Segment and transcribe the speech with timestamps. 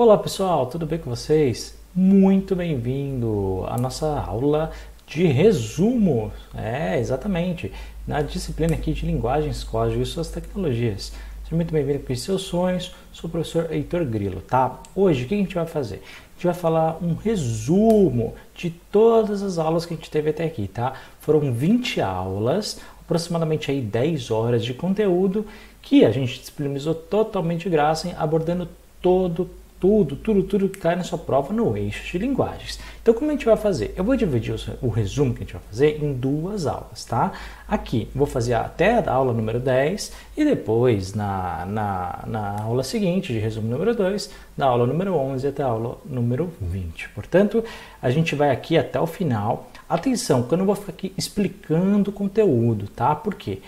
[0.00, 1.76] Olá pessoal, tudo bem com vocês?
[1.92, 4.70] Muito bem-vindo à nossa aula
[5.04, 6.30] de resumo.
[6.54, 7.72] É, exatamente,
[8.06, 11.12] na disciplina aqui de linguagens, código e suas tecnologias.
[11.42, 12.94] Seja muito bem-vindo os seus sonhos.
[13.12, 14.78] Sou o professor Heitor Grilo, tá?
[14.94, 15.96] Hoje, o que a gente vai fazer?
[15.96, 20.44] A gente vai falar um resumo de todas as aulas que a gente teve até
[20.44, 20.92] aqui, tá?
[21.18, 25.44] Foram 20 aulas, aproximadamente aí 10 horas de conteúdo
[25.82, 28.68] que a gente disponibilizou totalmente de graça, abordando
[29.02, 29.50] todo
[29.80, 32.80] tudo, tudo, tudo que cai na sua prova no eixo de linguagens.
[33.00, 33.94] Então, como a gente vai fazer?
[33.96, 37.32] Eu vou dividir o, resumo que a gente vai fazer em duas aulas, tá?
[37.66, 43.32] Aqui, vou fazer até a aula número 10 e depois, na, na, na aula seguinte,
[43.32, 47.10] de resumo número 2, da aula número 11 até a aula número 20.
[47.10, 47.64] Portanto,
[48.02, 49.70] a gente vai aqui até o final.
[49.88, 53.14] Atenção, que eu não vou ficar aqui explicando o conteúdo, tá?
[53.14, 53.60] Por quê?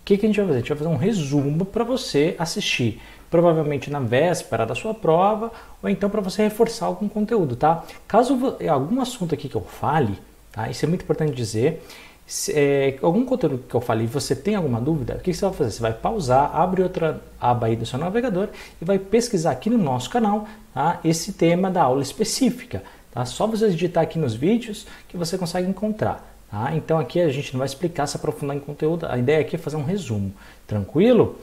[0.00, 0.56] O que, que a gente vai fazer?
[0.56, 2.98] A gente vai fazer um resumo para você assistir
[3.30, 7.84] provavelmente na véspera da sua prova, ou então para você reforçar algum conteúdo, tá?
[8.06, 10.18] Caso algum assunto aqui que eu fale,
[10.52, 10.68] tá?
[10.68, 11.82] Isso é muito importante dizer.
[12.26, 15.54] Se, é, algum conteúdo que eu falei você tem alguma dúvida, o que você vai
[15.54, 15.70] fazer?
[15.70, 18.48] Você vai pausar, abre outra aba aí do seu navegador
[18.80, 21.00] e vai pesquisar aqui no nosso canal tá?
[21.02, 22.82] esse tema da aula específica.
[23.12, 23.24] Tá?
[23.24, 26.28] Só você digitar aqui nos vídeos que você consegue encontrar.
[26.50, 26.74] Tá?
[26.74, 29.58] Então aqui a gente não vai explicar, se aprofundar em conteúdo, a ideia aqui é
[29.58, 30.32] fazer um resumo,
[30.66, 31.38] tranquilo?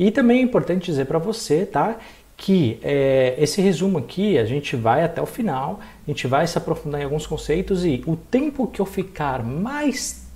[0.00, 1.98] E também é importante dizer para você, tá?
[2.34, 6.56] Que é, esse resumo aqui a gente vai até o final, a gente vai se
[6.56, 10.26] aprofundar em alguns conceitos e o tempo que eu ficar mais,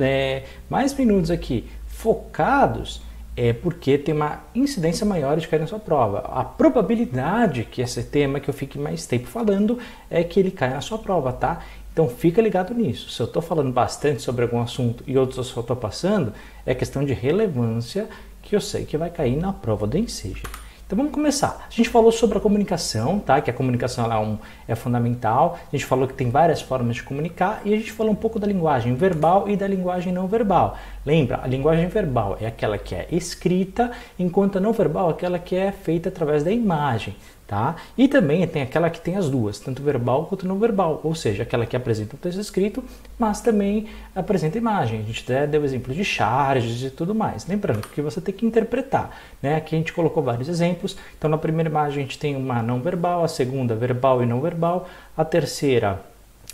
[0.00, 3.02] é, mais minutos aqui focados
[3.36, 6.18] é porque tem uma incidência maior de cair na sua prova.
[6.34, 9.78] A probabilidade que esse tema que eu fique mais tempo falando
[10.10, 11.60] é que ele caia na sua prova, tá?
[11.92, 13.10] Então fica ligado nisso.
[13.10, 16.32] Se eu estou falando bastante sobre algum assunto e outros eu só estou passando,
[16.66, 18.08] é questão de relevância
[18.54, 20.42] eu sei que vai cair na prova do Enseja.
[20.86, 21.66] Então vamos começar.
[21.66, 23.40] A gente falou sobre a comunicação, tá?
[23.40, 24.38] Que a comunicação é, um,
[24.68, 25.58] é fundamental.
[25.72, 28.38] A gente falou que tem várias formas de comunicar e a gente falou um pouco
[28.38, 30.76] da linguagem verbal e da linguagem não verbal.
[31.04, 31.40] Lembra?
[31.42, 35.56] A linguagem verbal é aquela que é escrita, enquanto a não verbal é aquela que
[35.56, 37.16] é feita através da imagem.
[37.46, 37.76] Tá?
[37.96, 41.42] E também tem aquela que tem as duas, tanto verbal quanto não verbal, ou seja,
[41.42, 42.82] aquela que apresenta o texto escrito,
[43.18, 45.00] mas também apresenta imagem.
[45.00, 47.46] A gente até deu exemplo de charges e tudo mais.
[47.46, 49.10] Lembrando que você tem que interpretar.
[49.42, 49.56] Né?
[49.56, 50.96] Aqui a gente colocou vários exemplos.
[51.18, 54.40] Então, na primeira imagem a gente tem uma não verbal, a segunda verbal e não
[54.40, 56.02] verbal, a terceira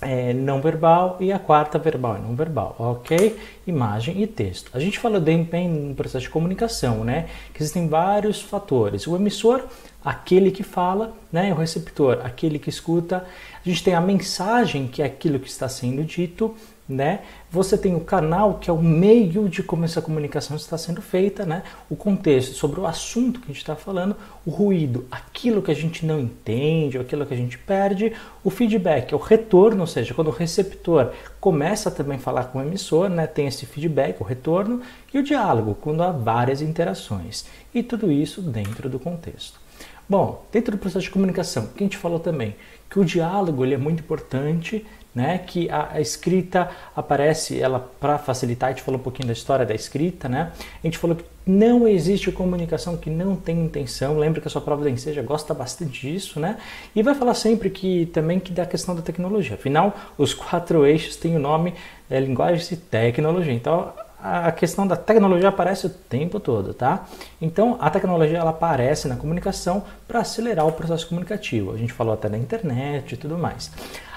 [0.01, 3.39] é, não verbal e a quarta verbal e não verbal, ok?
[3.67, 4.71] Imagem e texto.
[4.73, 7.29] A gente fala bem no processo de comunicação, né?
[7.53, 9.07] Que existem vários fatores.
[9.07, 9.65] O emissor
[10.05, 13.25] aquele que fala, né, o receptor, aquele que escuta.
[13.65, 16.55] A gente tem a mensagem, que é aquilo que está sendo dito,
[16.93, 17.21] né?
[17.51, 21.47] Você tem o canal, que é o meio de como essa comunicação está sendo feita,
[21.47, 21.63] né?
[21.89, 25.75] O contexto sobre o assunto que a gente está falando, o ruído, aquilo que a
[25.75, 28.13] gente não entende, aquilo que a gente perde,
[28.43, 32.63] o feedback, o retorno, ou seja, quando o receptor começa também a falar com o
[32.63, 33.27] emissor, né?
[33.27, 37.47] Tem esse feedback, o retorno, e o diálogo, quando há várias interações.
[37.75, 39.61] E tudo isso dentro do contexto.
[40.09, 42.57] Bom, dentro do processo de comunicação, que a gente falou também
[42.91, 44.85] que o diálogo ele é muito importante,
[45.15, 45.39] né?
[45.39, 49.67] Que a, a escrita aparece, ela para facilitar, a gente falou um pouquinho da história
[49.67, 50.53] da escrita, né?
[50.83, 54.19] A gente falou que não existe comunicação que não tem intenção.
[54.19, 56.59] Lembra que a sua prova da Enseja gosta bastante disso, né?
[56.95, 59.55] E vai falar sempre que também que da questão da tecnologia.
[59.55, 61.75] Afinal, os quatro eixos têm o nome
[62.09, 63.53] é, linguagens e tecnologia.
[63.53, 63.93] Então,
[64.23, 67.07] a questão da tecnologia aparece o tempo todo, tá?
[67.41, 71.73] Então, a tecnologia ela aparece na comunicação para acelerar o processo comunicativo.
[71.73, 73.73] A gente falou até da internet e tudo mais.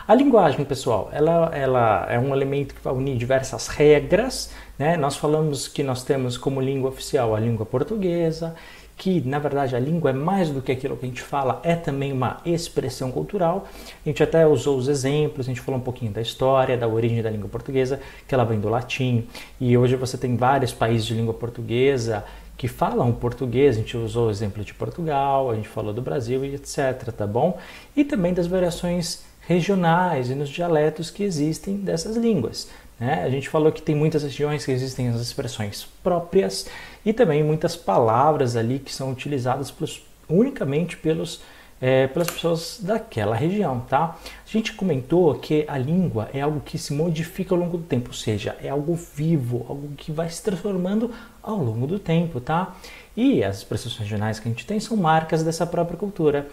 [0.05, 4.51] A linguagem, pessoal, ela, ela é um elemento que vai unir diversas regras.
[4.77, 4.97] Né?
[4.97, 8.53] Nós falamos que nós temos como língua oficial a língua portuguesa,
[8.97, 11.73] que na verdade a língua é mais do que aquilo que a gente fala, é
[11.73, 13.65] também uma expressão cultural.
[14.05, 17.21] A gente até usou os exemplos, a gente falou um pouquinho da história, da origem
[17.21, 19.25] da língua portuguesa, que ela vem do latim,
[19.57, 22.25] e hoje você tem vários países de língua portuguesa
[22.57, 26.45] que falam português, a gente usou o exemplo de Portugal, a gente falou do Brasil
[26.45, 27.57] e etc, tá bom?
[27.95, 32.69] E também das variações regionais e nos dialetos que existem dessas línguas.
[32.99, 33.23] Né?
[33.23, 36.67] A gente falou que tem muitas regiões que existem as expressões próprias
[37.05, 41.41] e também muitas palavras ali que são utilizadas pelos, unicamente pelos,
[41.81, 44.17] é, pelas pessoas daquela região, tá?
[44.23, 48.09] A gente comentou que a língua é algo que se modifica ao longo do tempo,
[48.09, 51.11] ou seja, é algo vivo, algo que vai se transformando
[51.41, 52.73] ao longo do tempo, tá?
[53.17, 56.47] E as expressões regionais que a gente tem são marcas dessa própria cultura.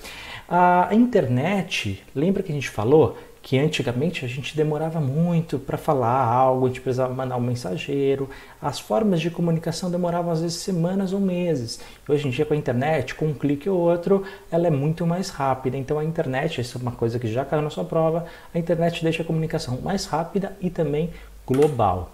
[0.53, 6.25] A internet, lembra que a gente falou que antigamente a gente demorava muito para falar
[6.25, 8.29] algo, a gente precisava mandar um mensageiro,
[8.61, 11.79] as formas de comunicação demoravam às vezes semanas ou meses.
[12.09, 15.29] Hoje em dia com a internet, com um clique ou outro, ela é muito mais
[15.29, 15.77] rápida.
[15.77, 19.05] Então a internet, isso é uma coisa que já caiu na sua prova, a internet
[19.05, 21.11] deixa a comunicação mais rápida e também
[21.47, 22.11] global.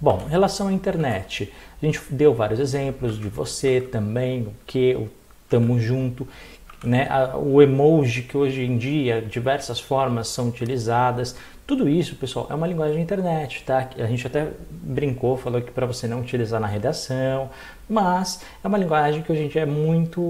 [0.00, 1.52] Bom, em relação à internet,
[1.82, 5.10] a gente deu vários exemplos de você também, o que, o
[5.52, 6.26] tamo junto,
[6.82, 7.08] né?
[7.36, 11.36] o emoji que hoje em dia diversas formas são utilizadas.
[11.64, 13.88] Tudo isso, pessoal, é uma linguagem da internet, tá?
[13.96, 17.48] A gente até brincou, falou que para você não utilizar na redação,
[17.88, 20.20] mas é uma linguagem que hoje em dia é muito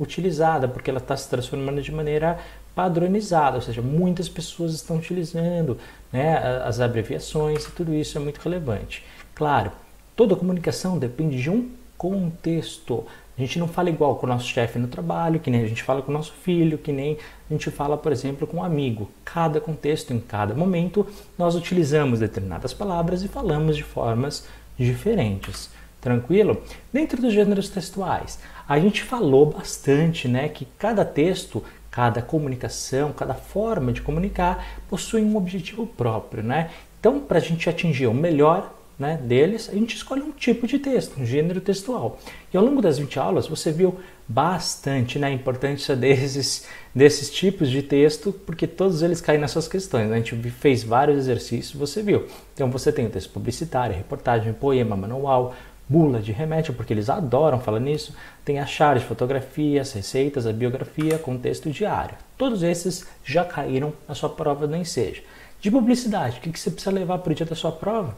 [0.00, 2.38] utilizada, porque ela está se transformando de maneira
[2.74, 5.76] padronizada, ou seja, muitas pessoas estão utilizando
[6.12, 9.04] né, as abreviações e tudo isso é muito relevante.
[9.34, 9.72] Claro,
[10.14, 13.04] toda comunicação depende de um contexto.
[13.38, 15.84] A gente não fala igual com o nosso chefe no trabalho, que nem a gente
[15.84, 17.16] fala com o nosso filho, que nem
[17.48, 19.08] a gente fala, por exemplo, com um amigo.
[19.24, 21.06] Cada contexto, em cada momento,
[21.38, 24.44] nós utilizamos determinadas palavras e falamos de formas
[24.76, 25.70] diferentes.
[26.00, 26.60] Tranquilo?
[26.92, 31.62] Dentro dos gêneros textuais, a gente falou bastante né, que cada texto,
[31.92, 36.42] cada comunicação, cada forma de comunicar possui um objetivo próprio.
[36.42, 36.70] Né?
[36.98, 40.78] Então, para a gente atingir o melhor né, deles, a gente escolhe um tipo de
[40.78, 42.18] texto, um gênero textual.
[42.52, 47.70] E ao longo das 20 aulas você viu bastante né, a importância desses, desses tipos
[47.70, 50.08] de texto, porque todos eles caem nessas questões.
[50.08, 50.16] Né?
[50.16, 52.26] A gente fez vários exercícios, você viu.
[52.54, 55.54] Então você tem o texto publicitário, reportagem, poema, manual,
[55.88, 58.14] bula de remédio, porque eles adoram falar nisso.
[58.44, 62.16] Tem a charge, fotografias, receitas, a biografia, contexto diário.
[62.36, 65.22] Todos esses já caíram na sua prova do Enseja.
[65.60, 68.16] De publicidade, o que você precisa levar para o dia da sua prova?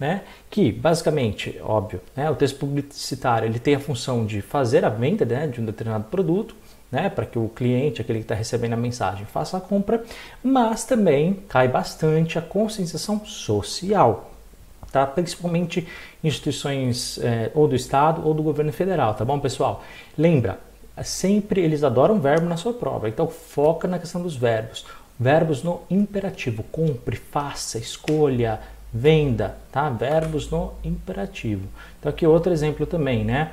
[0.00, 0.22] Né?
[0.48, 2.30] que basicamente, óbvio, né?
[2.30, 5.46] o texto publicitário ele tem a função de fazer a venda né?
[5.46, 6.56] de um determinado produto,
[6.90, 7.10] né?
[7.10, 10.02] para que o cliente, aquele que está recebendo a mensagem, faça a compra,
[10.42, 14.32] mas também cai bastante a conscientização social,
[14.90, 15.06] tá?
[15.06, 15.86] principalmente
[16.24, 19.84] instituições é, ou do Estado ou do governo federal, tá bom, pessoal?
[20.16, 20.58] Lembra,
[21.04, 24.86] sempre eles adoram verbo na sua prova, então foca na questão dos verbos.
[25.18, 28.58] Verbos no imperativo, compre, faça, escolha,
[28.92, 29.88] venda, tá?
[29.88, 31.66] Verbos no imperativo.
[31.98, 33.52] Então aqui outro exemplo também, né?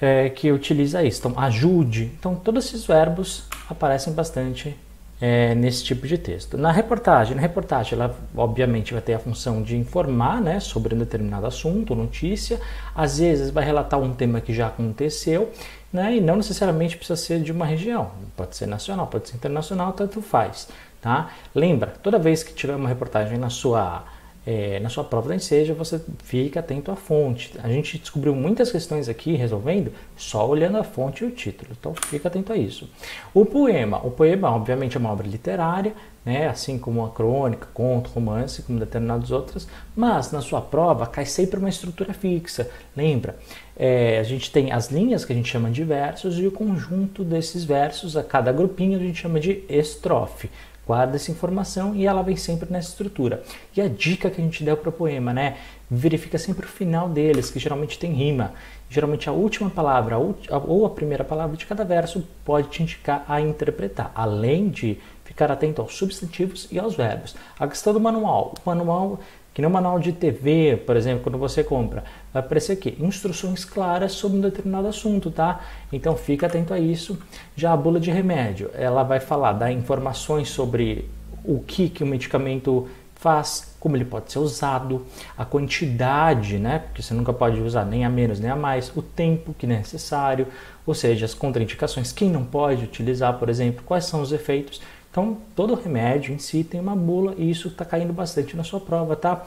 [0.00, 1.20] É, que utiliza isso.
[1.26, 2.10] Então ajude.
[2.18, 4.76] Então todos esses verbos aparecem bastante
[5.20, 6.58] é, nesse tipo de texto.
[6.58, 10.98] Na reportagem, na reportagem ela obviamente vai ter a função de informar, né, sobre um
[10.98, 12.60] determinado assunto, notícia.
[12.94, 15.50] Às vezes vai relatar um tema que já aconteceu,
[15.92, 18.10] né, e não necessariamente precisa ser de uma região.
[18.36, 20.68] Pode ser nacional, pode ser internacional, tanto faz,
[21.00, 21.30] tá?
[21.54, 24.04] Lembra, toda vez que tiver uma reportagem na sua
[24.46, 27.52] é, na sua prova da Enseja, você fica atento à fonte.
[27.62, 31.94] A gente descobriu muitas questões aqui resolvendo só olhando a fonte e o título, então
[31.94, 32.88] fica atento a isso.
[33.32, 35.94] O poema, o poema obviamente é uma obra literária,
[36.24, 41.26] né, assim como a crônica, conto, romance, como determinados outros, mas na sua prova cai
[41.26, 42.70] sempre uma estrutura fixa.
[42.96, 43.36] Lembra?
[43.76, 47.24] É, a gente tem as linhas que a gente chama de versos e o conjunto
[47.24, 50.50] desses versos, a cada grupinho a gente chama de estrofe.
[50.86, 53.42] Guarda essa informação e ela vem sempre nessa estrutura.
[53.74, 55.56] E a dica que a gente deu para o poema, né?
[55.90, 58.52] Verifica sempre o final deles, que geralmente tem rima.
[58.90, 63.40] Geralmente a última palavra ou a primeira palavra de cada verso pode te indicar a
[63.40, 67.34] interpretar, além de ficar atento aos substantivos e aos verbos.
[67.58, 68.54] A questão do manual.
[68.64, 69.20] O manual
[69.54, 72.02] que no manual de TV, por exemplo, quando você compra,
[72.32, 75.60] vai aparecer aqui instruções claras sobre um determinado assunto, tá?
[75.92, 77.16] Então fica atento a isso.
[77.54, 81.08] Já a bula de remédio, ela vai falar, dar informações sobre
[81.44, 85.06] o que, que o medicamento faz, como ele pode ser usado,
[85.38, 86.80] a quantidade, né?
[86.80, 89.68] Porque você nunca pode usar nem a menos nem a mais, o tempo que é
[89.68, 90.48] necessário,
[90.84, 94.82] ou seja, as contraindicações, quem não pode utilizar, por exemplo, quais são os efeitos.
[95.14, 98.80] Então, todo remédio em si tem uma bula e isso está caindo bastante na sua
[98.80, 99.46] prova, tá?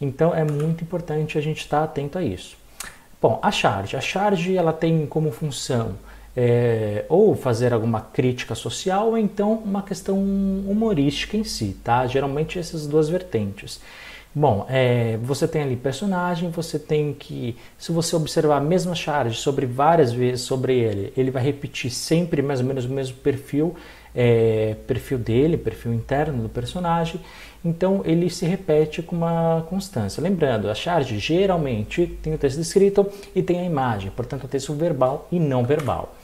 [0.00, 2.56] Então, é muito importante a gente estar tá atento a isso.
[3.20, 3.94] Bom, a charge.
[3.94, 5.96] A charge ela tem como função
[6.34, 12.06] é, ou fazer alguma crítica social ou então uma questão humorística em si, tá?
[12.06, 13.82] Geralmente essas duas vertentes.
[14.34, 19.36] Bom, é, você tem ali personagem, você tem que, se você observar a mesma charge
[19.36, 23.76] sobre várias vezes sobre ele, ele vai repetir sempre mais ou menos o mesmo perfil
[24.14, 27.20] é, perfil dele, perfil interno do personagem,
[27.64, 30.22] então ele se repete com uma constância.
[30.22, 34.72] Lembrando, a charge geralmente tem o texto escrito e tem a imagem, portanto, o texto
[34.74, 36.14] verbal e não verbal.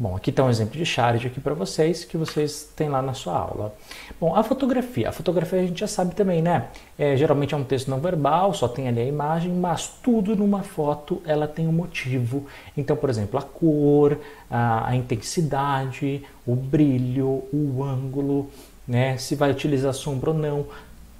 [0.00, 3.12] Bom, aqui está um exemplo de charge aqui para vocês, que vocês têm lá na
[3.12, 3.74] sua aula.
[4.18, 5.10] Bom, a fotografia.
[5.10, 6.68] A fotografia a gente já sabe também, né?
[6.98, 10.62] É, geralmente é um texto não verbal, só tem ali a imagem, mas tudo numa
[10.62, 12.46] foto ela tem um motivo.
[12.74, 14.18] Então, por exemplo, a cor,
[14.50, 18.48] a, a intensidade, o brilho, o ângulo,
[18.88, 19.18] né?
[19.18, 20.64] Se vai utilizar sombra ou não,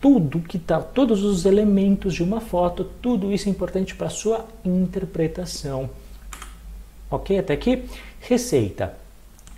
[0.01, 4.47] tudo que tá, todos os elementos de uma foto, tudo isso é importante para sua
[4.65, 5.91] interpretação.
[7.11, 7.37] Ok?
[7.37, 7.85] Até aqui,
[8.21, 8.95] receita.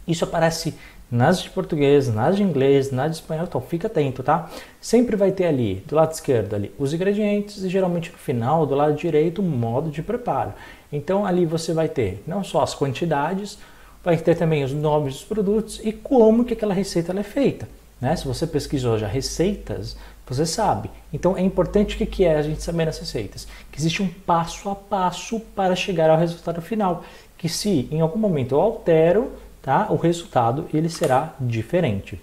[0.06, 0.74] Isso aparece
[1.10, 4.48] nas de português, nas de inglês, nas de espanhol, então fica atento, tá?
[4.80, 8.74] Sempre vai ter ali, do lado esquerdo, ali, os ingredientes e geralmente no final, do
[8.74, 10.54] lado direito, o modo de preparo.
[10.90, 13.58] Então ali você vai ter não só as quantidades,
[14.02, 17.68] vai ter também os nomes dos produtos e como que aquela receita é feita.
[18.00, 18.16] Né?
[18.16, 20.90] Se você pesquisou já receitas, você sabe.
[21.12, 23.46] Então é importante o que é a gente saber as receitas.
[23.70, 27.04] Que existe um passo a passo para chegar ao resultado final.
[27.42, 29.88] Que se em algum momento eu altero, tá?
[29.90, 32.20] o resultado ele será diferente.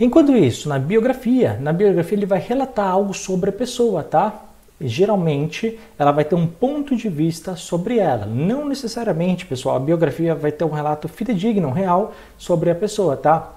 [0.00, 4.42] Enquanto isso, na biografia, na biografia ele vai relatar algo sobre a pessoa, tá?
[4.80, 8.26] E, geralmente ela vai ter um ponto de vista sobre ela.
[8.26, 13.52] Não necessariamente, pessoal, a biografia vai ter um relato fidedigno, real sobre a pessoa, tá?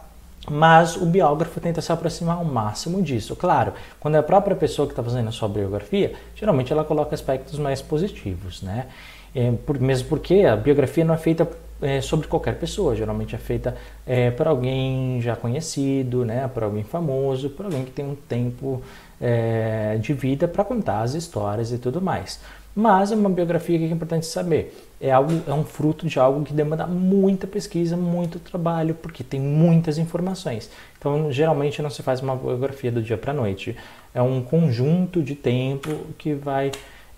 [0.47, 3.35] Mas o biógrafo tenta se aproximar ao máximo disso.
[3.35, 7.15] Claro, quando é a própria pessoa que está fazendo a sua biografia, geralmente ela coloca
[7.15, 8.85] aspectos mais positivos, né?
[9.33, 11.47] É, por, mesmo porque a biografia não é feita
[11.81, 16.83] é, sobre qualquer pessoa, geralmente é feita é, por alguém já conhecido, né, por alguém
[16.83, 18.81] famoso, por alguém que tem um tempo
[19.19, 22.39] é, de vida para contar as histórias e tudo mais.
[22.73, 24.73] Mas é uma biografia que é importante saber.
[24.99, 29.41] É, algo, é um fruto de algo que demanda muita pesquisa, muito trabalho, porque tem
[29.41, 30.69] muitas informações.
[30.97, 33.75] Então, geralmente não se faz uma biografia do dia para a noite.
[34.13, 36.71] É um conjunto de tempo que vai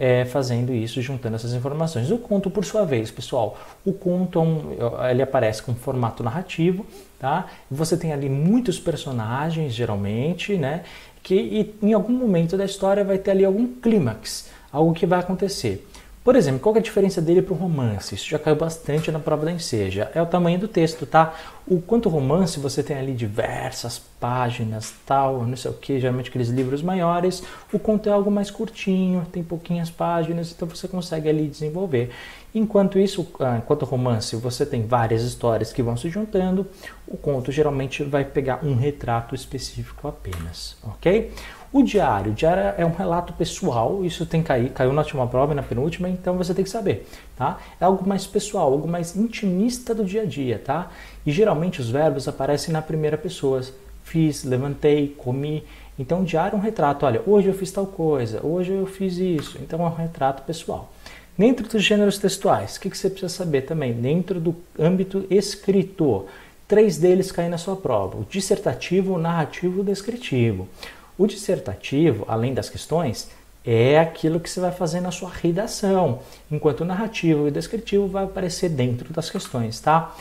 [0.03, 2.11] é, fazendo isso, juntando essas informações.
[2.11, 6.85] O conto, por sua vez, pessoal, o conto é um, ele aparece com formato narrativo,
[7.17, 7.47] tá?
[7.71, 10.83] Você tem ali muitos personagens, geralmente, né?
[11.23, 15.19] Que e, em algum momento da história vai ter ali algum clímax, algo que vai
[15.19, 15.87] acontecer.
[16.23, 18.15] Por exemplo, qual é a diferença dele para o romance?
[18.15, 20.09] Isso já caiu bastante na prova da enseja.
[20.15, 21.33] É o tamanho do texto, tá?
[21.67, 26.47] O quanto romance você tem ali diversas páginas, tal, não sei o que, geralmente aqueles
[26.47, 27.43] livros maiores.
[27.73, 32.09] O conto é algo mais curtinho, tem pouquinhas páginas, então você consegue ali desenvolver.
[32.55, 36.65] Enquanto isso, ah, enquanto romance, você tem várias histórias que vão se juntando.
[37.05, 41.33] O conto geralmente vai pegar um retrato específico apenas, ok?
[41.73, 45.25] O diário, o diário é um relato pessoal, isso tem que cair, caiu na última
[45.25, 47.57] prova e na penúltima, então você tem que saber, tá?
[47.81, 50.91] É algo mais pessoal, algo mais intimista do dia a dia, tá?
[51.25, 53.59] E geralmente os verbos aparecem na primeira pessoa.
[54.03, 55.63] Fiz, levantei, comi.
[55.97, 59.17] Então o diário é um retrato, olha, hoje eu fiz tal coisa, hoje eu fiz
[59.17, 59.57] isso.
[59.59, 60.93] Então é um retrato pessoal.
[61.35, 63.93] Dentro dos gêneros textuais, o que, você precisa saber também?
[63.93, 66.27] Dentro do âmbito escritor,
[66.67, 70.67] três deles caem na sua prova: o dissertativo, o narrativo e o descritivo.
[71.17, 73.29] O dissertativo, além das questões,
[73.65, 76.19] é aquilo que você vai fazer na sua redação,
[76.51, 80.15] enquanto o narrativo e o descritivo vai aparecer dentro das questões, tá?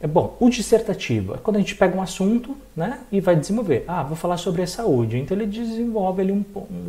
[0.00, 3.84] É bom, o dissertativo é quando a gente pega um assunto, né, e vai desenvolver.
[3.88, 5.16] Ah, vou falar sobre a saúde.
[5.16, 6.44] Então ele desenvolve ali um,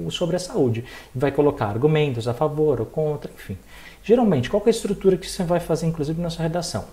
[0.05, 0.83] um sobre a saúde,
[1.13, 3.57] vai colocar argumentos a favor ou contra, enfim.
[4.03, 6.85] Geralmente, qual é a estrutura que você vai fazer, inclusive na sua redação?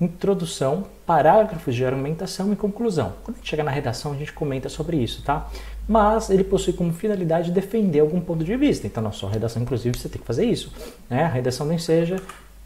[0.00, 3.12] introdução, parágrafos de argumentação e conclusão.
[3.22, 5.48] Quando a gente chega na redação, a gente comenta sobre isso, tá?
[5.86, 8.86] Mas ele possui como finalidade defender algum ponto de vista.
[8.86, 10.72] Então, na sua redação, inclusive, você tem que fazer isso.
[11.10, 11.24] Né?
[11.24, 12.20] A redação do Enseja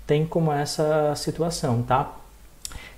[0.06, 2.16] tem como essa situação, tá?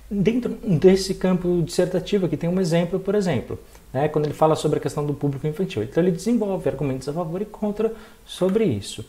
[0.09, 3.57] Dentro desse campo dissertativo aqui tem um exemplo, por exemplo,
[3.93, 4.09] né?
[4.09, 5.83] quando ele fala sobre a questão do público infantil.
[5.83, 7.93] Então, ele desenvolve argumentos a favor e contra
[8.25, 9.05] sobre isso.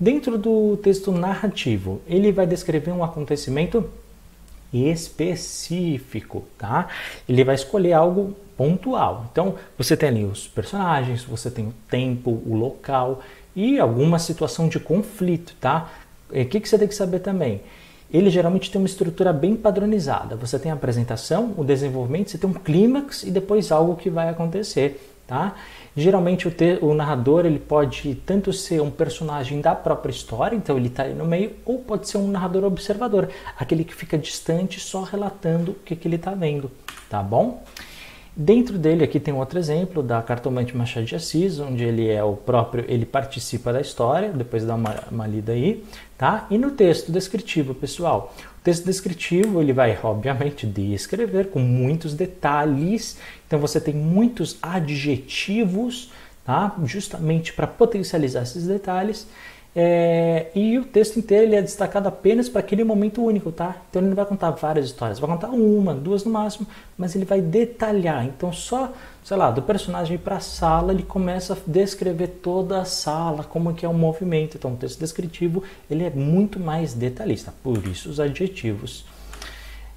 [0.00, 3.88] Dentro do texto narrativo, ele vai descrever um acontecimento
[4.72, 6.88] específico, tá?
[7.28, 9.26] Ele vai escolher algo pontual.
[9.30, 13.22] Então, você tem ali os personagens, você tem o tempo, o local
[13.54, 15.90] e alguma situação de conflito, tá?
[16.30, 17.62] O que, que você tem que saber também?
[18.10, 20.34] Ele geralmente tem uma estrutura bem padronizada.
[20.36, 24.28] Você tem a apresentação, o desenvolvimento, você tem um clímax e depois algo que vai
[24.28, 25.54] acontecer, tá?
[25.98, 30.86] Geralmente o, o, narrador ele pode tanto ser um personagem da própria história, então ele
[30.86, 33.28] está ali no meio, ou pode ser um narrador observador,
[33.58, 36.70] aquele que fica distante só relatando o que, que ele está vendo,
[37.10, 37.64] tá bom?
[38.40, 42.36] Dentro dele aqui tem outro exemplo da Cartomante Machado de Assis, onde ele é o
[42.36, 45.82] próprio, ele participa da história, depois dá uma, uma lida aí,
[46.16, 46.46] tá?
[46.48, 53.18] E no texto descritivo, pessoal, o texto descritivo ele vai, obviamente, descrever com muitos detalhes,
[53.44, 56.12] então você tem muitos adjetivos,
[56.44, 56.76] tá?
[56.84, 59.26] Justamente para potencializar esses detalhes
[59.80, 63.76] é, e o texto inteiro ele é destacado apenas para aquele momento único, tá?
[63.88, 66.66] Então ele não vai contar várias histórias, vai contar uma, duas no máximo,
[66.96, 68.26] mas ele vai detalhar.
[68.26, 68.92] Então só,
[69.22, 73.72] sei lá, do personagem para a sala, ele começa a descrever toda a sala, como
[73.72, 74.56] que é o movimento.
[74.56, 79.04] Então o texto descritivo ele é muito mais detalhista, por isso os adjetivos.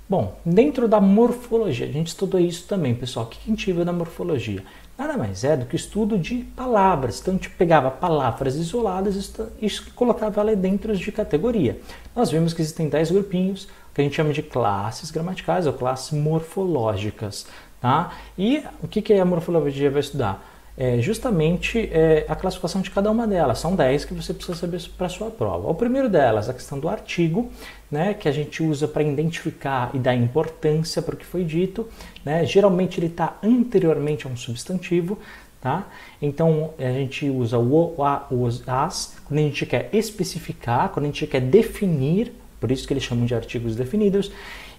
[0.07, 3.25] Bom, dentro da morfologia, a gente estudou isso também, pessoal.
[3.25, 4.63] O que a gente viu da morfologia?
[5.01, 7.19] Nada mais é do que estudo de palavras.
[7.19, 11.79] Então, a gente pegava palavras isoladas e colocava ela dentro de categoria.
[12.15, 16.11] Nós vimos que existem 10 grupinhos, que a gente chama de classes gramaticais ou classes
[16.11, 17.47] morfológicas.
[17.81, 18.11] Tá?
[18.37, 20.50] E o que, que a morfologia vai estudar?
[20.77, 23.59] É justamente é, a classificação de cada uma delas.
[23.59, 25.69] São 10 que você precisa saber para a sua prova.
[25.69, 27.49] O primeiro delas, a questão do artigo,
[27.89, 31.87] né, que a gente usa para identificar e dar importância para o que foi dito.
[32.23, 32.45] Né?
[32.45, 35.19] Geralmente ele está anteriormente a um substantivo.
[35.59, 35.87] Tá?
[36.19, 41.05] Então a gente usa o, o, a, os, as, quando a gente quer especificar, quando
[41.05, 44.31] a gente quer definir, por isso que eles chamam de artigos definidos,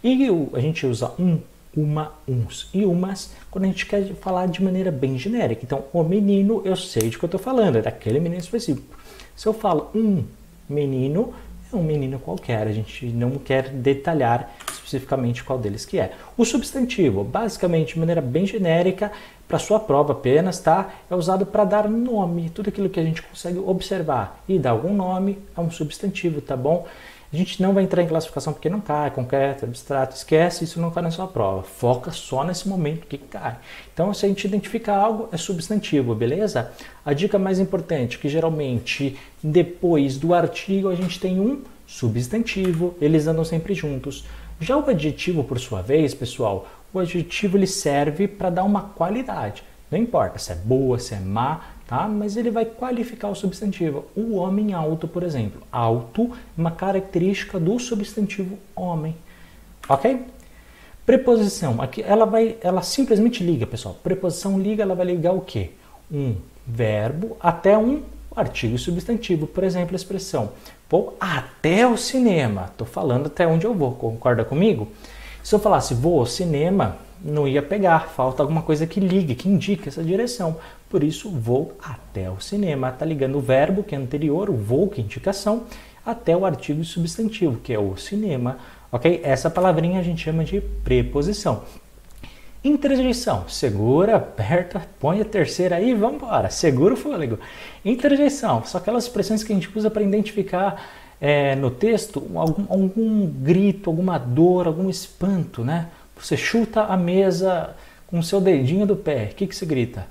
[0.03, 1.39] e a gente usa um,
[1.77, 5.63] uma, uns e umas, quando a gente quer falar de maneira bem genérica.
[5.65, 8.97] Então, o menino, eu sei de que eu estou falando, é daquele menino específico.
[9.35, 10.25] Se eu falo um
[10.69, 11.33] menino,
[11.73, 16.13] é um menino qualquer, a gente não quer detalhar especificamente qual deles que é.
[16.37, 19.11] O substantivo, basicamente, de maneira bem genérica,
[19.49, 20.95] para sua prova apenas, tá?
[21.11, 24.95] É usado para dar nome, tudo aquilo que a gente consegue observar e dar algum
[24.95, 26.87] nome é um substantivo, tá bom?
[27.33, 30.91] A gente não vai entrar em classificação porque não cai, concreto, abstrato, esquece, isso não
[30.91, 31.63] cai na sua prova.
[31.63, 33.57] Foca só nesse momento que cai.
[33.95, 36.71] Então, se a gente identifica algo, é substantivo, beleza?
[37.03, 43.27] A dica mais importante, que geralmente depois do artigo a gente tem um substantivo, eles
[43.27, 44.27] andam sempre juntos.
[44.61, 49.63] Já o adjetivo, por sua vez, pessoal, o adjetivo ele serve para dar uma qualidade.
[49.91, 51.63] Não importa se é boa, se é má,
[51.93, 52.09] tá?
[52.09, 54.07] mas ele vai qualificar o substantivo.
[54.17, 55.61] O homem alto, por exemplo.
[55.71, 59.15] Alto uma característica do substantivo homem.
[59.87, 60.25] Ok?
[61.05, 61.83] Preposição.
[61.83, 63.95] Aqui ela vai, ela simplesmente liga, pessoal.
[64.03, 65.73] Preposição liga, ela vai ligar o quê?
[66.11, 68.03] Um verbo até um
[68.35, 69.47] artigo substantivo.
[69.47, 70.53] Por exemplo, a expressão
[70.89, 72.69] vou até o cinema.
[72.71, 73.93] Estou falando até onde eu vou.
[73.93, 74.89] Concorda comigo?
[75.43, 79.49] Se eu falasse vou ao cinema, não ia pegar, falta alguma coisa que ligue, que
[79.49, 80.57] indique essa direção.
[80.89, 82.89] Por isso, vou até o cinema.
[82.89, 85.65] Está ligando o verbo, que é anterior, o vou, que é indicação,
[86.05, 88.59] até o artigo substantivo, que é o cinema.
[88.91, 89.21] Ok?
[89.23, 91.63] Essa palavrinha a gente chama de preposição.
[92.65, 93.49] Interjeição.
[93.49, 96.51] Segura, aperta, põe a terceira aí e vamos embora.
[96.51, 97.39] Segura o fôlego.
[97.85, 98.65] Interjeição.
[98.65, 100.81] São aquelas expressões que a gente usa para identificar
[101.21, 105.89] é, no texto algum, algum grito, alguma dor, algum espanto, né?
[106.23, 107.75] Você chuta a mesa
[108.07, 109.31] com o seu dedinho do pé.
[109.33, 110.07] O que, que você grita?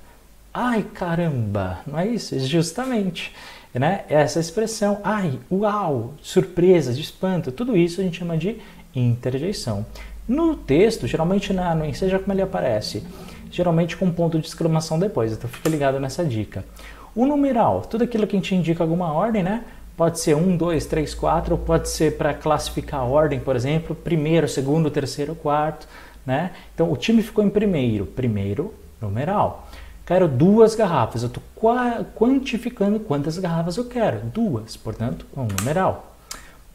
[0.52, 1.80] Ai, caramba!
[1.86, 2.38] Não é isso?
[2.40, 3.32] Justamente.
[3.72, 4.04] Né?
[4.10, 8.58] Essa expressão, ai, uau, surpresa, de espanto, tudo isso a gente chama de
[8.94, 9.86] interjeição.
[10.28, 13.02] No texto, geralmente na, no seja como ele aparece,
[13.50, 16.62] geralmente com ponto de exclamação depois, então fica ligado nessa dica.
[17.14, 19.64] O numeral, tudo aquilo que a gente indica alguma ordem, né?
[20.02, 24.48] Pode ser 1, 2, 3, 4, pode ser para classificar a ordem, por exemplo, primeiro,
[24.48, 25.86] segundo, terceiro, quarto,
[26.26, 26.50] né?
[26.74, 29.68] Então o time ficou em primeiro, primeiro numeral.
[30.04, 31.40] Quero duas garrafas, eu estou
[32.16, 36.16] quantificando quantas garrafas eu quero, duas, portanto, um numeral.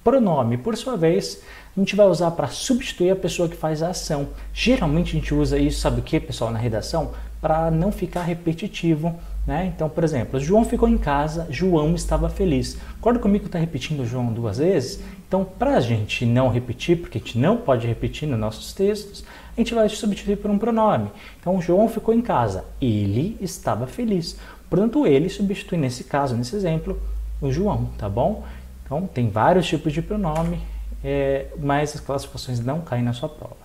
[0.06, 1.42] Pronome, por sua vez,
[1.76, 4.30] a gente vai usar para substituir a pessoa que faz a ação.
[4.54, 7.12] Geralmente a gente usa isso, sabe o que, pessoal, na redação?
[7.42, 9.72] Para não ficar repetitivo né?
[9.74, 12.78] Então, por exemplo, João ficou em casa, João estava feliz.
[12.96, 15.02] Concorda comigo que está repetindo João duas vezes?
[15.26, 19.24] Então, para a gente não repetir, porque a gente não pode repetir nos nossos textos,
[19.56, 21.10] a gente vai substituir por um pronome.
[21.40, 24.38] Então, João ficou em casa, ele estava feliz.
[24.70, 27.02] Portanto, ele substitui nesse caso, nesse exemplo,
[27.42, 28.44] o João, tá bom?
[28.84, 30.60] Então, tem vários tipos de pronome,
[31.04, 33.56] é, mas as classificações não caem na sua prova.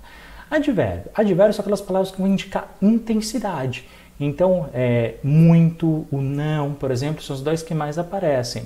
[0.48, 1.10] Advérbio.
[1.14, 3.88] Advérbio são aquelas palavras que vão indicar intensidade.
[4.18, 8.64] Então, é, muito, o não, por exemplo, são os dois que mais aparecem.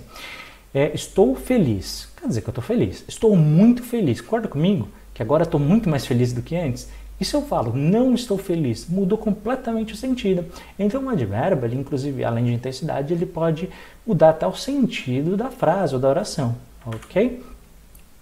[0.75, 3.05] É, estou feliz, quer dizer que eu estou feliz.
[3.09, 4.89] Estou muito feliz, concorda comigo?
[5.15, 6.89] Que agora estou muito mais feliz do que antes.
[7.19, 10.45] E se eu falo não estou feliz, mudou completamente o sentido.
[10.79, 13.71] Então, um advérbio, ele, inclusive, além de intensidade, ele pode
[14.07, 16.55] mudar até o sentido da frase ou da oração,
[16.85, 17.43] ok?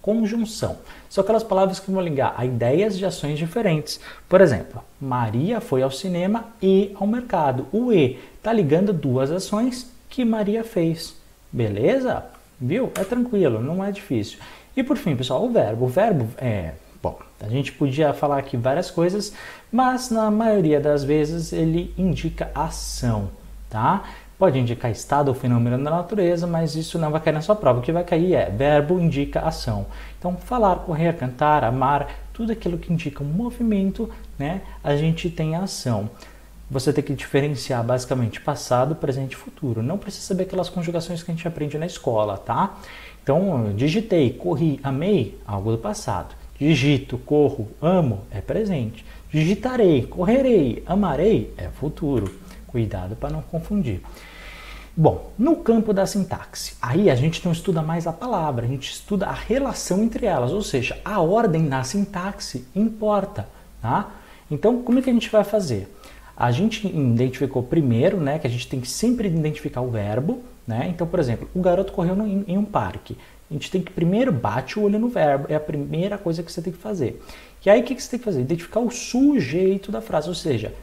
[0.05, 0.77] Conjunção.
[1.09, 3.99] São aquelas palavras que vão ligar a ideias de ações diferentes.
[4.29, 7.65] Por exemplo, Maria foi ao cinema e ao mercado.
[7.71, 11.15] O E está ligando duas ações que Maria fez.
[11.51, 12.23] Beleza?
[12.61, 12.91] Viu?
[12.93, 14.37] É tranquilo, não é difícil.
[14.77, 15.85] E por fim, pessoal, o verbo.
[15.85, 16.73] O verbo é.
[17.01, 19.33] Bom, a gente podia falar aqui várias coisas,
[19.71, 23.29] mas na maioria das vezes ele indica ação,
[23.71, 24.03] tá?
[24.37, 27.79] Pode indicar estado ou fenômeno da natureza, mas isso não vai cair na sua prova.
[27.79, 29.85] O que vai cair é verbo indica ação.
[30.19, 34.61] Então, falar, correr, cantar, amar, tudo aquilo que indica um movimento, né?
[34.83, 36.09] A gente tem a ação.
[36.69, 39.81] Você tem que diferenciar basicamente passado, presente e futuro.
[39.81, 42.77] Não precisa saber aquelas conjugações que a gente aprende na escola, tá?
[43.23, 46.35] Então, digitei, corri, amei, algo do passado.
[46.59, 49.05] Digito, corro, amo é presente.
[49.31, 52.44] Digitarei, correrei, amarei é futuro.
[52.75, 54.01] Cuidado para não confundir.
[54.97, 58.91] Bom, no campo da sintaxe, aí a gente não estuda mais a palavra, a gente
[58.91, 63.47] estuda a relação entre elas, ou seja, a ordem na sintaxe importa,
[63.81, 64.11] tá?
[64.51, 65.87] Então, como é que a gente vai fazer?
[66.35, 70.85] A gente identificou primeiro, né, que a gente tem que sempre identificar o verbo, né?
[70.89, 73.17] Então, por exemplo, o garoto correu no, em, em um parque.
[73.49, 76.51] A gente tem que primeiro bate o olho no verbo, é a primeira coisa que
[76.51, 77.23] você tem que fazer.
[77.65, 78.41] E aí o que você tem que fazer?
[78.41, 80.73] Identificar o sujeito da frase, ou seja,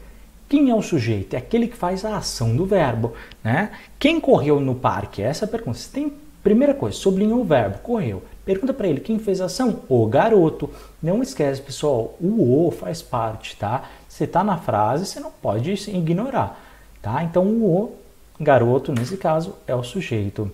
[0.47, 1.33] quem é o sujeito?
[1.33, 3.71] É aquele que faz a ação do verbo, né?
[3.97, 5.21] Quem correu no parque?
[5.21, 5.77] Essa é a pergunta.
[5.77, 8.21] Você tem, primeira coisa, sublinha o verbo, correu.
[8.45, 9.81] Pergunta para ele quem fez a ação?
[9.87, 10.69] O garoto.
[11.01, 13.83] Não esquece, pessoal, o o faz parte, tá?
[14.07, 16.61] Você está na frase, você não pode ignorar,
[17.01, 17.23] tá?
[17.23, 20.51] Então o o, garoto, nesse caso, é o sujeito.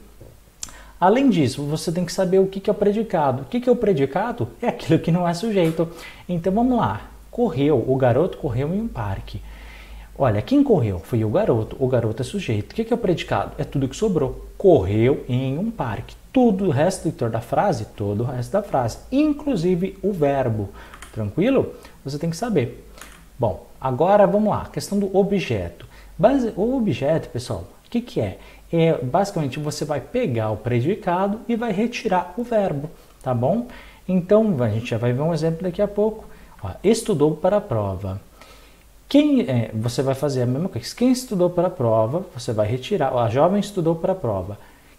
[1.00, 3.44] Além disso, você tem que saber o que é o predicado.
[3.44, 4.50] O que é o predicado?
[4.62, 5.88] É aquilo que não é sujeito.
[6.28, 7.10] Então vamos lá.
[7.32, 9.42] Correu, o garoto correu em um parque.
[10.22, 11.78] Olha, quem correu foi o garoto.
[11.80, 12.74] O garoto é sujeito.
[12.74, 13.54] O que é o predicado?
[13.58, 14.48] É tudo que sobrou.
[14.58, 16.14] Correu em um parque.
[16.34, 20.68] Tudo o resto da frase, todo o resto da frase, inclusive o verbo.
[21.14, 21.74] Tranquilo?
[22.04, 22.86] Você tem que saber.
[23.40, 24.66] Bom, agora vamos lá.
[24.66, 25.88] Questão do objeto.
[26.18, 28.40] Base, o objeto, pessoal, o que, que é?
[28.74, 32.90] É basicamente você vai pegar o predicado e vai retirar o verbo,
[33.24, 33.68] tá bom?
[34.06, 36.26] Então a gente já vai ver um exemplo daqui a pouco.
[36.62, 38.20] Ó, estudou para a prova.
[39.10, 40.96] Quem é, você vai fazer a mesma coisa.
[40.96, 43.12] Quem estudou para a prova, você vai retirar.
[43.12, 44.56] A jovem estudou para a prova.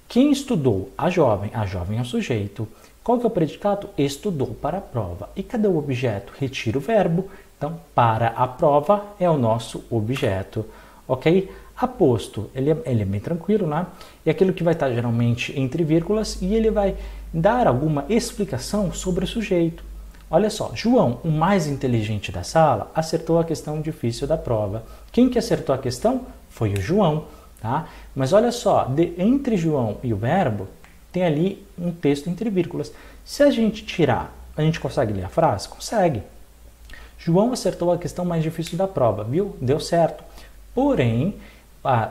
[0.08, 0.90] Quem estudou?
[0.98, 1.52] A jovem.
[1.54, 2.66] A jovem é o sujeito.
[3.04, 3.88] Qual que é o predicado?
[3.96, 5.30] Estudou para a prova.
[5.36, 6.32] E cadê o objeto?
[6.36, 7.30] Retira o verbo.
[7.56, 10.66] Então, para a prova é o nosso objeto.
[11.06, 11.48] Ok?
[11.76, 13.86] Aposto, ele é, ele é bem tranquilo, né?
[14.26, 16.96] E aquilo que vai estar geralmente entre vírgulas e ele vai
[17.32, 19.89] dar alguma explicação sobre o sujeito.
[20.30, 24.84] Olha só, João, o mais inteligente da sala, acertou a questão difícil da prova.
[25.10, 26.24] Quem que acertou a questão?
[26.48, 27.24] Foi o João,
[27.60, 27.88] tá?
[28.14, 30.68] Mas olha só, de, entre João e o verbo,
[31.10, 32.92] tem ali um texto entre vírgulas.
[33.24, 35.68] Se a gente tirar, a gente consegue ler a frase?
[35.68, 36.22] Consegue.
[37.18, 39.56] João acertou a questão mais difícil da prova, viu?
[39.60, 40.22] Deu certo.
[40.72, 41.34] Porém,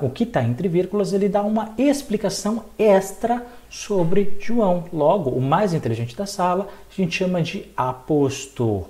[0.01, 4.86] o que está entre vírgulas, ele dá uma explicação extra sobre João.
[4.91, 8.86] Logo, o mais inteligente da sala, a gente chama de aposto.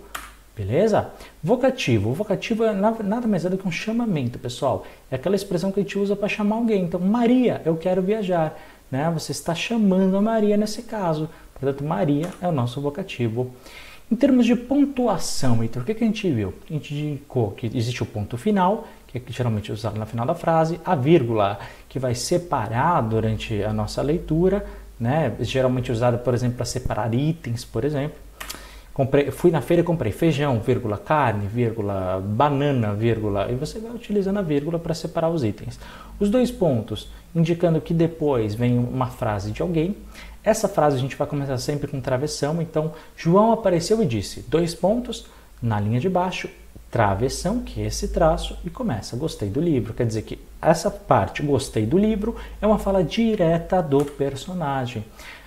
[0.56, 1.10] Beleza?
[1.44, 2.14] Vocativo.
[2.14, 4.86] Vocativo é nada mais é do que um chamamento, pessoal.
[5.10, 6.84] É aquela expressão que a gente usa para chamar alguém.
[6.84, 8.58] Então, Maria, eu quero viajar.
[8.92, 9.10] Né?
[9.14, 11.30] Você está chamando a Maria nesse caso.
[11.54, 13.54] Portanto, Maria é o nosso vocativo.
[14.12, 16.54] Em termos de pontuação, Heitor, o que a gente viu?
[16.70, 20.36] A gente indicou que existe o ponto final que é geralmente usado na final da
[20.36, 24.64] frase, a vírgula, que vai separar durante a nossa leitura,
[25.00, 25.34] né?
[25.40, 28.18] geralmente usada, por exemplo, para separar itens, por exemplo.
[28.94, 33.92] Comprei, fui na feira e comprei feijão, vírgula, carne, vírgula, banana, vírgula, e você vai
[33.92, 35.80] utilizando a vírgula para separar os itens.
[36.20, 39.96] Os dois pontos, indicando que depois vem uma frase de alguém.
[40.44, 44.76] Essa frase a gente vai começar sempre com travessão, então João apareceu e disse, dois
[44.76, 45.26] pontos,
[45.62, 46.50] na linha de baixo,
[46.90, 49.94] travessão, que é esse traço, e começa gostei do livro.
[49.94, 55.06] Quer dizer que essa parte gostei do livro é uma fala direta do personagem.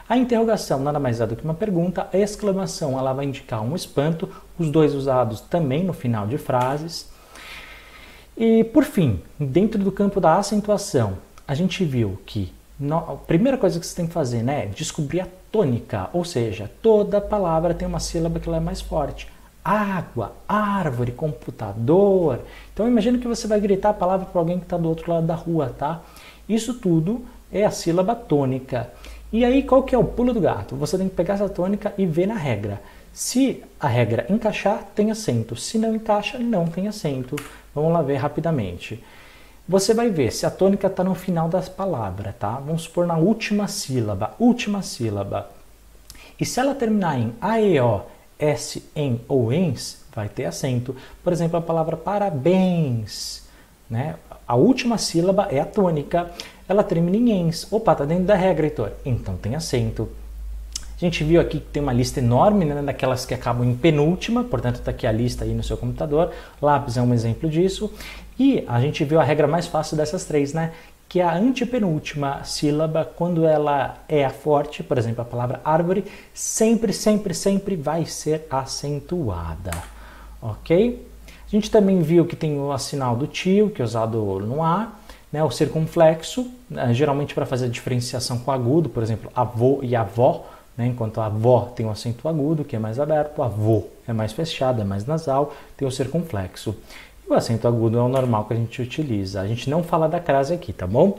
[0.09, 3.75] A interrogação nada mais é do que uma pergunta, a exclamação ela vai indicar um
[3.75, 4.29] espanto,
[4.59, 7.11] os dois usados também no final de frases.
[8.37, 12.53] E por fim, dentro do campo da acentuação, a gente viu que
[12.91, 16.71] a primeira coisa que você tem que fazer né, é descobrir a tônica, ou seja,
[16.83, 19.29] toda palavra tem uma sílaba que ela é mais forte
[19.65, 22.41] água, árvore, computador.
[22.73, 25.27] Então imagina que você vai gritar a palavra para alguém que está do outro lado
[25.27, 26.01] da rua, tá?
[26.49, 28.91] Isso tudo é a sílaba tônica.
[29.33, 30.77] E aí qual que é o pulo do gato?
[30.77, 32.83] Você tem que pegar essa tônica e ver na regra.
[33.13, 35.55] Se a regra encaixar, tem acento.
[35.55, 37.37] Se não encaixa, não tem acento.
[37.75, 39.03] Vamos lá ver rapidamente.
[39.69, 42.55] Você vai ver se a tônica está no final das palavras, tá?
[42.55, 45.51] Vamos supor na última sílaba, última sílaba.
[46.41, 48.03] E se ela terminar em AEO
[48.43, 50.97] S, em ou ens, vai ter acento.
[51.23, 53.43] Por exemplo, a palavra parabéns.
[53.89, 54.17] Né?
[54.47, 56.31] A última sílaba é a tônica.
[56.69, 57.71] Ela termina em ens.
[57.71, 58.93] Opa, está dentro da regra, Heitor.
[59.05, 60.09] Então tem acento.
[60.97, 64.45] A gente viu aqui que tem uma lista enorme, né, daquelas que acabam em penúltima,
[64.45, 66.31] portanto está aqui a lista aí no seu computador.
[66.61, 67.93] Lápis é um exemplo disso.
[68.39, 70.73] E a gente viu a regra mais fácil dessas três, né?
[71.13, 76.91] Que a antepenúltima sílaba, quando ela é a forte, por exemplo, a palavra árvore, sempre,
[76.91, 79.73] sempre, sempre vai ser acentuada,
[80.41, 81.07] ok?
[81.47, 84.91] A gente também viu que tem o sinal do tio, que é usado no A,
[85.31, 89.95] né, o circunflexo, né, geralmente para fazer a diferenciação com agudo, por exemplo, avô e
[89.95, 90.47] avó,
[90.77, 90.87] Né?
[90.87, 94.81] Enquanto a avó tem o acento agudo, que é mais aberto, avô é mais fechado,
[94.81, 96.75] é mais nasal, tem o circunflexo.
[97.29, 99.41] O acento agudo é o normal que a gente utiliza.
[99.41, 101.19] A gente não fala da crase aqui, tá bom?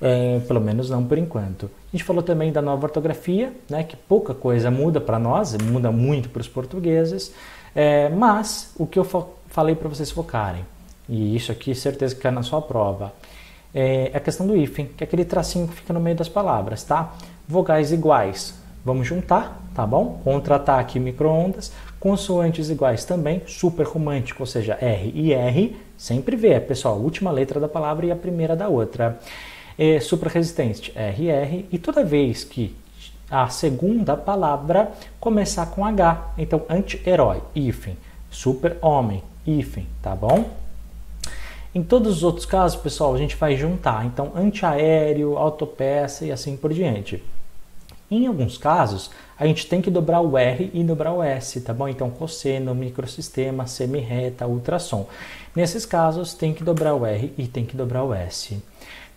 [0.00, 1.70] É, pelo menos não por enquanto.
[1.92, 5.92] A gente falou também da nova ortografia, né, que pouca coisa muda para nós, muda
[5.92, 7.34] muito para os portugueses,
[7.74, 9.04] é, mas o que eu
[9.48, 10.64] falei para vocês focarem,
[11.08, 13.12] e isso aqui certeza que cai na sua prova,
[13.74, 16.82] é a questão do hífen, que é aquele tracinho que fica no meio das palavras,
[16.82, 17.14] tá?
[17.46, 20.20] Vogais iguais, vamos juntar, tá bom?
[20.24, 26.94] Contra-ataque micro-ondas, consoantes iguais também, super romântico, ou seja, R e R, sempre vê, pessoal,
[26.94, 29.20] a última letra da palavra e a primeira da outra.
[29.78, 32.74] É, super resistente, R e R, e toda vez que
[33.30, 37.96] a segunda palavra começar com H, então anti-herói, hífen,
[38.28, 40.50] super-homem, hífen, tá bom?
[41.72, 46.56] Em todos os outros casos, pessoal, a gente vai juntar, então antiaéreo, autopeça e assim
[46.56, 47.22] por diante.
[48.12, 51.72] Em alguns casos, a gente tem que dobrar o R e dobrar o S, tá
[51.72, 51.88] bom?
[51.88, 55.08] Então, cosseno, microsistema, semi-reta, ultrassom.
[55.56, 58.62] Nesses casos, tem que dobrar o R e tem que dobrar o S.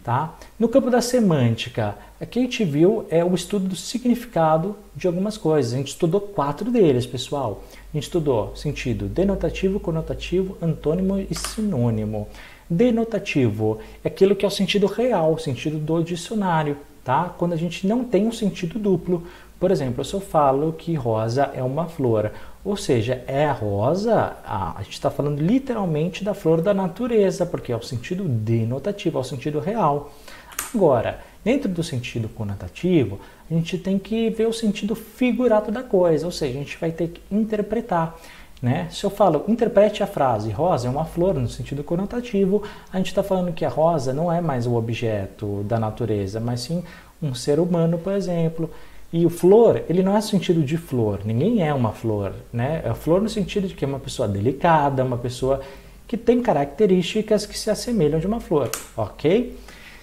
[0.02, 0.36] Tá?
[0.58, 5.36] No campo da semântica, aqui a gente viu é o estudo do significado de algumas
[5.36, 5.74] coisas.
[5.74, 7.66] A gente estudou quatro deles, pessoal.
[7.92, 12.30] A gente estudou sentido denotativo, conotativo, antônimo e sinônimo.
[12.70, 17.34] Denotativo é aquilo que é o sentido real, o sentido do dicionário tá?
[17.38, 19.24] Quando a gente não tem um sentido duplo.
[19.58, 22.32] Por exemplo, se eu falo que rosa é uma flor,
[22.64, 27.46] ou seja, é a rosa, a, a gente está falando literalmente da flor da natureza,
[27.46, 30.12] porque é o sentido denotativo, é o sentido real.
[30.74, 36.26] Agora, dentro do sentido conotativo, a gente tem que ver o sentido figurado da coisa,
[36.26, 38.20] ou seja, a gente vai ter que interpretar.
[38.66, 38.88] Né?
[38.90, 43.10] Se eu falo, interprete a frase, rosa é uma flor no sentido conotativo, a gente
[43.10, 46.84] está falando que a rosa não é mais o objeto da natureza, mas sim
[47.22, 48.72] um ser humano, por exemplo.
[49.14, 52.82] E o flor, ele não é sentido de flor, ninguém é uma flor, né?
[52.84, 55.62] É flor no sentido de que é uma pessoa delicada, uma pessoa
[56.08, 59.56] que tem características que se assemelham de uma flor, ok?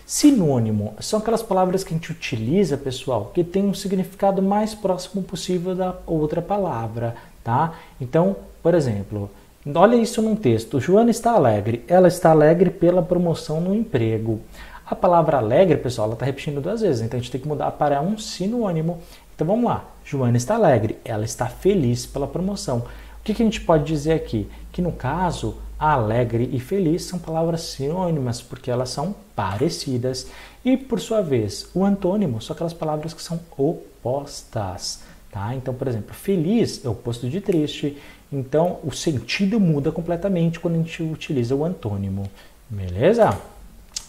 [0.07, 5.21] Sinônimo são aquelas palavras que a gente utiliza, pessoal, que tem um significado mais próximo
[5.21, 7.75] possível da outra palavra, tá?
[8.01, 9.31] Então, por exemplo,
[9.75, 10.81] olha isso num texto.
[10.81, 11.85] Joana está alegre.
[11.89, 14.41] Ela está alegre pela promoção no emprego.
[14.87, 17.71] A palavra alegre, pessoal, ela está repetindo duas vezes, então a gente tem que mudar
[17.73, 19.01] para um sinônimo.
[19.35, 19.85] Então vamos lá.
[20.05, 20.99] Joana está alegre.
[21.05, 22.79] Ela está feliz pela promoção.
[22.79, 24.49] O que, que a gente pode dizer aqui?
[24.71, 30.29] Que no caso, alegre e feliz são palavras sinônimas, porque elas são parecidas.
[30.65, 35.03] E por sua vez, o antônimo são aquelas palavras que são opostas.
[35.31, 35.55] Tá?
[35.55, 37.97] Então, por exemplo, feliz é o oposto de triste.
[38.33, 42.31] Então, o sentido muda completamente quando a gente utiliza o antônimo.
[42.69, 43.39] Beleza?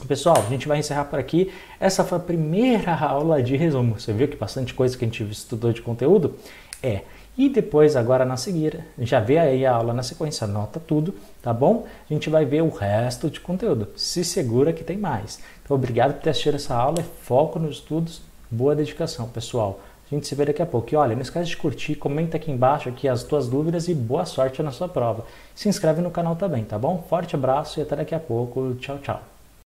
[0.07, 1.51] Pessoal, a gente vai encerrar por aqui.
[1.79, 3.99] Essa foi a primeira aula de resumo.
[3.99, 6.35] Você viu que bastante coisa que a gente estudou de conteúdo?
[6.81, 7.01] É.
[7.37, 11.51] E depois, agora na seguida, já vê aí a aula na sequência, anota tudo, tá
[11.51, 11.87] bom?
[12.07, 13.87] A gente vai ver o resto de conteúdo.
[13.95, 15.39] Se segura que tem mais.
[15.63, 17.03] Então, obrigado por ter assistido essa aula.
[17.23, 18.21] Foco nos estudos.
[18.51, 19.79] Boa dedicação, pessoal.
[20.13, 20.93] A gente se vê daqui a pouco.
[20.93, 24.25] E olha, não esquece de curtir, comenta aqui embaixo aqui as tuas dúvidas e boa
[24.25, 25.25] sorte na sua prova.
[25.55, 27.03] Se inscreve no canal também, tá bom?
[27.09, 28.75] Forte abraço e até daqui a pouco.
[28.75, 29.32] Tchau, tchau.